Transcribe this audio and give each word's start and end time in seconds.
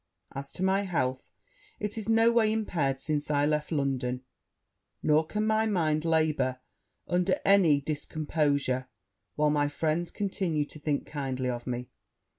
As 0.33 0.51
to 0.53 0.63
my 0.63 0.81
health, 0.81 1.29
it 1.79 1.95
is 1.95 2.09
no 2.09 2.31
way 2.31 2.51
impaired 2.51 2.99
since 2.99 3.29
I 3.29 3.45
left 3.45 3.71
London; 3.71 4.23
nor 5.03 5.27
can 5.27 5.45
my 5.45 5.67
mind 5.67 6.05
labour 6.05 6.59
under 7.07 7.39
any 7.45 7.81
discomposure, 7.81 8.87
while 9.35 9.51
my 9.51 9.67
friends 9.67 10.09
continue 10.09 10.65
to 10.65 10.79
think 10.79 11.05
kindly 11.05 11.51
of 11.51 11.67
me. 11.67 11.91